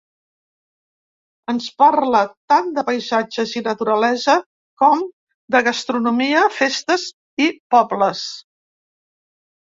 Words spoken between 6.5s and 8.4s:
festes i pobles.